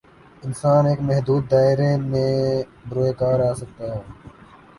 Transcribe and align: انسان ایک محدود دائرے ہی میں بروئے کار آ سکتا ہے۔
انسان 0.45 0.83
ایک 0.89 0.99
محدود 1.09 1.41
دائرے 1.51 1.87
ہی 1.91 1.97
میں 2.11 2.33
بروئے 2.89 3.11
کار 3.21 3.39
آ 3.49 3.51
سکتا 3.61 3.83
ہے۔ 3.93 4.01